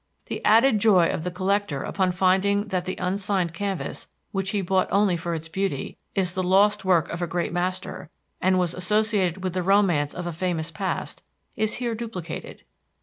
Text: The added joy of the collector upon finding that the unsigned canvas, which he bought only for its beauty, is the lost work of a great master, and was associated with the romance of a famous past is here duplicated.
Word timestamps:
The 0.25 0.43
added 0.43 0.79
joy 0.79 1.09
of 1.09 1.23
the 1.23 1.29
collector 1.29 1.83
upon 1.83 2.11
finding 2.11 2.69
that 2.69 2.85
the 2.85 2.95
unsigned 2.97 3.53
canvas, 3.53 4.07
which 4.31 4.49
he 4.49 4.61
bought 4.61 4.87
only 4.91 5.15
for 5.15 5.35
its 5.35 5.47
beauty, 5.47 5.95
is 6.15 6.33
the 6.33 6.41
lost 6.41 6.83
work 6.83 7.07
of 7.09 7.21
a 7.21 7.27
great 7.27 7.53
master, 7.53 8.09
and 8.41 8.57
was 8.57 8.73
associated 8.73 9.43
with 9.43 9.53
the 9.53 9.61
romance 9.61 10.15
of 10.15 10.25
a 10.25 10.33
famous 10.33 10.71
past 10.71 11.21
is 11.55 11.75
here 11.75 11.93
duplicated. 11.93 12.63